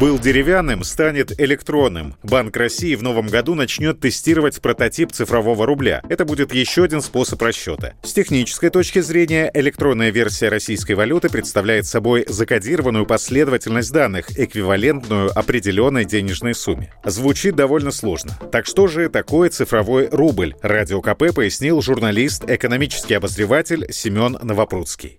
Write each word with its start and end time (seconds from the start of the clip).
Был 0.00 0.16
деревянным, 0.20 0.84
станет 0.84 1.40
электронным. 1.40 2.14
Банк 2.22 2.56
России 2.56 2.94
в 2.94 3.02
новом 3.02 3.26
году 3.26 3.56
начнет 3.56 3.98
тестировать 3.98 4.62
прототип 4.62 5.10
цифрового 5.10 5.66
рубля. 5.66 6.02
Это 6.08 6.24
будет 6.24 6.54
еще 6.54 6.84
один 6.84 7.02
способ 7.02 7.42
расчета. 7.42 7.94
С 8.04 8.12
технической 8.12 8.70
точки 8.70 9.00
зрения, 9.00 9.50
электронная 9.52 10.10
версия 10.10 10.50
российской 10.50 10.92
валюты 10.92 11.28
представляет 11.30 11.84
собой 11.86 12.24
закодированную 12.28 13.06
последовательность 13.06 13.90
данных, 13.90 14.38
эквивалентную 14.38 15.36
определенной 15.36 16.04
денежной 16.04 16.54
сумме. 16.54 16.94
Звучит 17.04 17.56
довольно 17.56 17.90
сложно. 17.90 18.38
Так 18.52 18.66
что 18.66 18.86
же 18.86 19.08
такое 19.08 19.50
цифровой 19.50 20.08
рубль? 20.12 20.54
Радио 20.62 21.00
КП 21.00 21.34
пояснил 21.34 21.82
журналист, 21.82 22.48
экономический 22.48 23.14
обозреватель 23.14 23.92
Семен 23.92 24.38
Новопрудский 24.42 25.18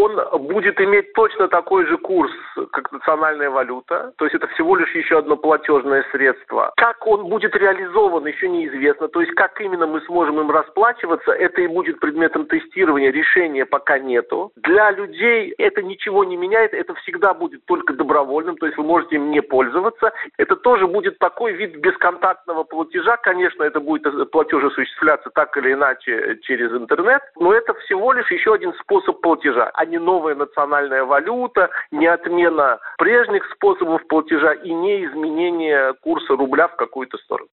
он 0.00 0.46
будет 0.46 0.80
иметь 0.80 1.12
точно 1.12 1.48
такой 1.48 1.86
же 1.86 1.96
курс, 1.98 2.32
как 2.72 2.90
национальная 2.92 3.50
валюта. 3.50 4.12
То 4.16 4.24
есть 4.24 4.34
это 4.34 4.46
всего 4.48 4.76
лишь 4.76 4.94
еще 4.94 5.18
одно 5.18 5.36
платежное 5.36 6.04
средство. 6.12 6.72
Как 6.76 7.06
он 7.06 7.26
будет 7.26 7.54
реализован, 7.54 8.26
еще 8.26 8.48
неизвестно. 8.48 9.08
То 9.08 9.20
есть 9.20 9.32
как 9.34 9.60
именно 9.60 9.86
мы 9.86 10.00
сможем 10.02 10.40
им 10.40 10.50
расплачиваться, 10.50 11.32
это 11.32 11.62
и 11.62 11.66
будет 11.66 12.00
предметом 12.00 12.46
тестирования. 12.46 13.10
Решения 13.10 13.66
пока 13.66 13.98
нету. 13.98 14.52
Для 14.56 14.90
людей 14.90 15.54
это 15.58 15.82
ничего 15.82 16.24
не 16.24 16.36
меняет. 16.36 16.72
Это 16.74 16.94
всегда 16.94 17.34
будет 17.34 17.64
только 17.66 17.92
добровольным. 17.92 18.56
То 18.56 18.66
есть 18.66 18.78
вы 18.78 18.84
можете 18.84 19.16
им 19.16 19.30
не 19.30 19.42
пользоваться. 19.42 20.12
Это 20.38 20.56
тоже 20.56 20.86
будет 20.86 21.18
такой 21.18 21.52
вид 21.52 21.76
бесконтактного 21.76 22.64
платежа. 22.64 23.16
Конечно, 23.16 23.64
это 23.64 23.80
будет 23.80 24.30
платеж 24.30 24.64
осуществляться 24.64 25.30
так 25.30 25.56
или 25.56 25.72
иначе 25.72 26.38
через 26.42 26.72
интернет. 26.72 27.22
Но 27.38 27.52
это 27.52 27.74
всего 27.74 28.12
лишь 28.12 28.30
еще 28.30 28.54
один 28.54 28.72
способ 28.74 29.20
платежа 29.20 29.70
а 29.80 29.86
не 29.90 29.98
новая 29.98 30.34
национальная 30.34 31.04
валюта, 31.04 31.68
не 31.90 32.06
отмена 32.06 32.78
прежних 32.96 33.42
способов 33.54 34.06
платежа 34.08 34.52
и 34.54 34.72
не 34.72 35.04
изменение 35.04 35.94
курса 36.02 36.36
рубля 36.36 36.68
в 36.68 36.76
какую-то 36.76 37.18
сторону. 37.18 37.48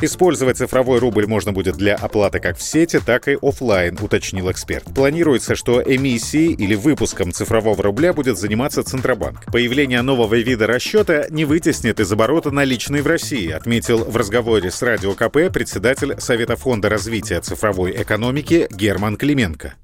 Использовать 0.00 0.58
цифровой 0.58 0.98
рубль 0.98 1.26
можно 1.26 1.52
будет 1.52 1.76
для 1.76 1.94
оплаты 1.94 2.38
как 2.38 2.56
в 2.56 2.62
сети, 2.62 2.98
так 3.04 3.28
и 3.28 3.38
офлайн, 3.40 3.96
уточнил 4.00 4.50
эксперт. 4.50 4.84
Планируется, 4.94 5.54
что 5.56 5.82
эмиссией 5.82 6.52
или 6.52 6.74
выпуском 6.74 7.32
цифрового 7.32 7.82
рубля 7.82 8.12
будет 8.12 8.36
заниматься 8.36 8.84
Центробанк. 8.84 9.46
Появление 9.50 10.02
нового 10.02 10.34
вида 10.34 10.66
расчета 10.66 11.26
не 11.30 11.46
вытеснит 11.46 11.98
из 11.98 12.12
оборота 12.12 12.50
наличные 12.50 13.02
в 13.02 13.06
России, 13.06 13.50
отметил 13.50 14.04
в 14.04 14.16
разговоре 14.16 14.70
с 14.70 14.82
Радио 14.82 15.12
КП 15.14 15.52
председатель 15.52 16.20
Совета 16.20 16.56
фонда 16.56 16.90
развития 16.90 17.40
цифровой 17.40 17.92
экономики 17.92 18.68
Герман 18.70 19.16
Клименко. 19.16 19.74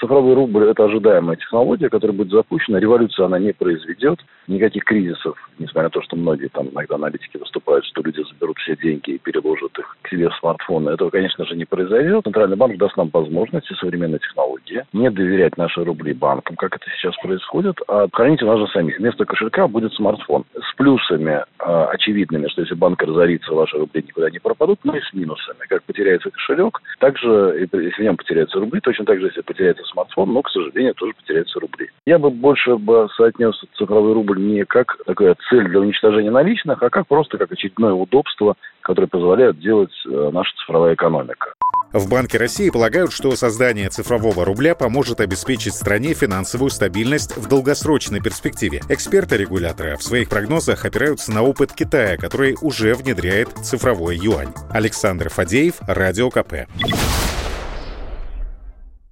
Цифровой 0.00 0.32
рубль– 0.34 0.64
это 0.70 0.84
ожидаемая 0.84 1.36
технология, 1.36 1.90
которая 1.90 2.16
будет 2.16 2.30
запущена. 2.30 2.80
Революция 2.80 3.26
она 3.26 3.38
не 3.38 3.52
произведет. 3.52 4.18
Никаких 4.46 4.84
кризисов, 4.84 5.36
несмотря 5.58 5.84
на 5.84 5.90
то, 5.90 6.00
что 6.00 6.16
многие 6.16 6.48
там 6.48 6.70
иногда 6.70 6.94
аналитики 6.94 7.36
выступают, 7.36 7.84
что 7.84 8.00
люди 8.00 8.22
заберут 8.32 8.56
все 8.58 8.76
деньги 8.76 9.10
и 9.10 9.18
переложат 9.18 9.78
их 9.78 9.96
себе 10.10 10.28
в 10.28 10.34
смартфоны. 10.36 10.90
Этого, 10.90 11.10
конечно 11.10 11.44
же, 11.44 11.56
не 11.56 11.64
произойдет. 11.64 12.24
Центральный 12.24 12.56
банк 12.56 12.76
даст 12.76 12.96
нам 12.96 13.08
возможности 13.12 13.72
современной 13.74 14.18
технологии 14.18 14.84
не 14.92 15.10
доверять 15.10 15.56
наши 15.56 15.82
рубли 15.84 16.12
банкам, 16.12 16.56
как 16.56 16.76
это 16.76 16.84
сейчас 16.96 17.16
происходит, 17.22 17.76
а 17.88 18.06
хранить 18.12 18.42
у 18.42 18.46
нас 18.46 18.58
же 18.58 18.66
самих. 18.68 18.98
Вместо 18.98 19.24
кошелька 19.24 19.68
будет 19.68 19.92
смартфон 19.94 20.44
с 20.54 20.76
плюсами 20.76 21.44
э, 21.58 21.84
очевидными, 21.92 22.48
что 22.48 22.62
если 22.62 22.74
банк 22.74 23.02
разорится, 23.02 23.52
ваши 23.52 23.78
рубли 23.78 24.02
никуда 24.06 24.30
не 24.30 24.38
пропадут, 24.38 24.80
но 24.84 24.96
и 24.96 25.00
с 25.00 25.12
минусами. 25.12 25.58
Как 25.68 25.82
потеряется 25.84 26.30
кошелек, 26.30 26.80
также, 26.98 27.68
если 27.72 28.02
в 28.02 28.04
нем 28.04 28.16
потеряются 28.16 28.58
рубли, 28.58 28.80
точно 28.80 29.04
так 29.04 29.20
же, 29.20 29.26
если 29.26 29.40
потеряется 29.42 29.84
смартфон, 29.84 30.32
но, 30.32 30.42
к 30.42 30.50
сожалению, 30.50 30.94
тоже 30.94 31.12
потеряются 31.14 31.60
рубли. 31.60 31.90
Я 32.06 32.18
бы 32.18 32.30
больше 32.30 32.76
бы 32.76 33.08
соотнес 33.16 33.54
цифровой 33.76 34.12
рубль 34.12 34.40
не 34.40 34.64
как 34.64 34.96
такая 35.06 35.36
цель 35.48 35.68
для 35.68 35.80
уничтожения 35.80 36.30
наличных, 36.30 36.82
а 36.82 36.90
как 36.90 37.06
просто 37.06 37.38
как 37.38 37.52
очередное 37.52 37.92
удобство, 37.92 38.56
которое 38.82 39.06
позволяет 39.06 39.60
делать 39.60 39.92
э, 40.06 40.30
наша 40.32 40.50
цифровая 40.56 40.94
экономика. 40.94 41.54
В 41.92 42.08
Банке 42.08 42.38
России 42.38 42.70
полагают, 42.70 43.12
что 43.12 43.34
создание 43.34 43.88
цифрового 43.88 44.44
рубля 44.44 44.76
поможет 44.76 45.20
обеспечить 45.20 45.74
стране 45.74 46.14
финансовую 46.14 46.70
стабильность 46.70 47.36
в 47.36 47.48
долгосрочной 47.48 48.20
перспективе. 48.20 48.80
Эксперты 48.88 49.36
регулятора 49.36 49.96
в 49.96 50.02
своих 50.02 50.28
прогнозах 50.28 50.84
опираются 50.84 51.32
на 51.32 51.42
опыт 51.42 51.72
Китая, 51.72 52.16
который 52.16 52.56
уже 52.60 52.94
внедряет 52.94 53.48
цифровой 53.48 54.16
юань. 54.16 54.54
Александр 54.70 55.30
Фадеев, 55.30 55.80
Радио 55.88 56.30
КП. 56.30 56.68